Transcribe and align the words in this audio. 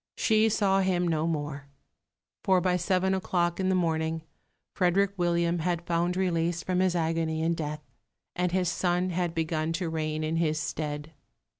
She 0.17 0.49
saw 0.49 0.79
him 0.79 1.07
no 1.07 1.27
more; 1.27 1.67
for 2.43 2.59
by 2.59 2.75
seven 2.75 3.13
o'clock 3.13 3.59
in 3.59 3.69
the 3.69 3.75
morning 3.75 4.23
Frederick 4.73 5.11
William 5.15 5.59
had 5.59 5.85
found 5.85 6.17
release 6.17 6.63
from 6.63 6.79
his 6.79 6.95
agony 6.95 7.43
in 7.43 7.53
death, 7.53 7.83
and 8.35 8.51
his 8.51 8.67
son 8.67 9.11
had 9.11 9.35
begun 9.35 9.73
to 9.73 9.91
reign 9.91 10.23
in 10.23 10.37
his 10.37 10.59
stead. 10.59 11.13